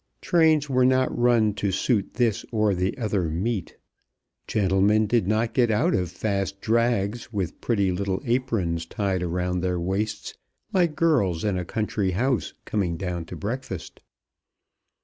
[0.19, 3.77] Trains were not run to suit this or the other meet.
[4.47, 9.79] Gentlemen did not get out of fast drags with pretty little aprons tied around their
[9.79, 10.33] waists,
[10.73, 14.01] like girls in a country house coming down to breakfast.